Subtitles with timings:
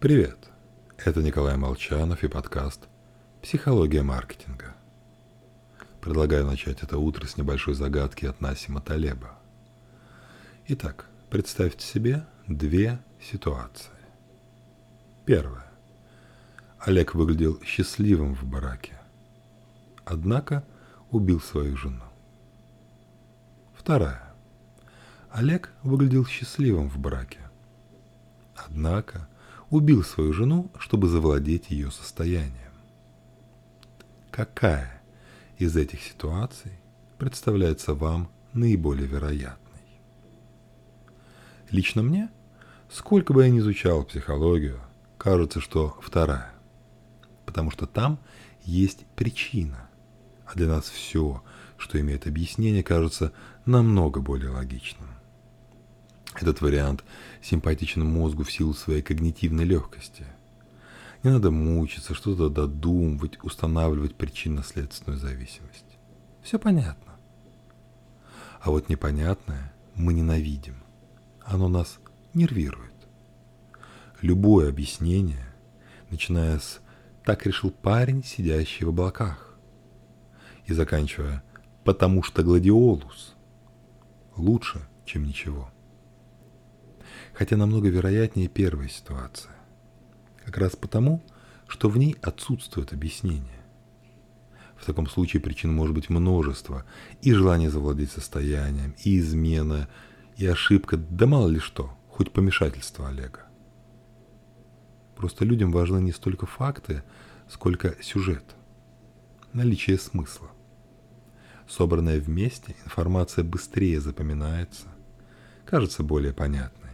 [0.00, 0.38] Привет!
[0.96, 2.86] Это Николай Молчанов и подкаст
[3.42, 4.76] «Психология маркетинга».
[6.00, 9.36] Предлагаю начать это утро с небольшой загадки от Насима Талеба.
[10.68, 13.90] Итак, представьте себе две ситуации.
[15.26, 15.66] Первая.
[16.78, 18.96] Олег выглядел счастливым в бараке,
[20.04, 20.64] однако
[21.10, 22.04] убил свою жену.
[23.74, 24.32] Вторая.
[25.32, 27.40] Олег выглядел счастливым в браке,
[28.54, 29.28] однако
[29.70, 32.72] убил свою жену, чтобы завладеть ее состоянием.
[34.30, 35.02] Какая
[35.58, 36.72] из этих ситуаций
[37.18, 39.58] представляется вам наиболее вероятной?
[41.70, 42.30] Лично мне,
[42.90, 44.80] сколько бы я ни изучал психологию,
[45.18, 46.52] кажется, что вторая.
[47.44, 48.18] Потому что там
[48.62, 49.88] есть причина.
[50.46, 51.42] А для нас все,
[51.76, 53.32] что имеет объяснение, кажется
[53.66, 55.08] намного более логичным.
[56.40, 57.04] Этот вариант
[57.42, 60.24] симпатичен мозгу в силу своей когнитивной легкости.
[61.24, 65.84] Не надо мучиться, что-то додумывать, устанавливать причинно-следственную зависимость.
[66.42, 67.14] Все понятно.
[68.60, 70.76] А вот непонятное мы ненавидим.
[71.44, 71.98] Оно нас
[72.34, 72.92] нервирует.
[74.20, 75.52] Любое объяснение,
[76.10, 76.80] начиная с
[77.24, 79.56] «так решил парень, сидящий в облаках»,
[80.66, 81.42] и заканчивая
[81.82, 83.34] «потому что гладиолус»
[84.36, 85.68] лучше, чем ничего
[87.38, 89.52] хотя намного вероятнее первая ситуация.
[90.44, 91.22] Как раз потому,
[91.68, 93.64] что в ней отсутствует объяснение.
[94.76, 96.84] В таком случае причин может быть множество.
[97.22, 99.88] И желание завладеть состоянием, и измена,
[100.36, 103.46] и ошибка, да мало ли что, хоть помешательство Олега.
[105.14, 107.04] Просто людям важны не столько факты,
[107.48, 108.56] сколько сюжет,
[109.52, 110.48] наличие смысла.
[111.68, 114.88] Собранная вместе, информация быстрее запоминается,
[115.64, 116.87] кажется более понятной.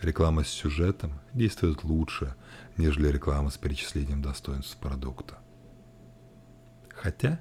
[0.00, 2.34] Реклама с сюжетом действует лучше,
[2.78, 5.38] нежели реклама с перечислением достоинств продукта.
[6.88, 7.38] Хотя,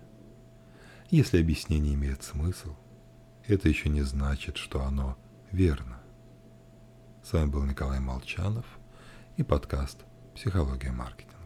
[1.09, 2.75] если объяснение имеет смысл,
[3.47, 5.17] это еще не значит, что оно
[5.51, 6.01] верно.
[7.23, 8.65] С вами был Николай Молчанов
[9.37, 10.03] и подкаст
[10.35, 11.38] «Психология маркетинга».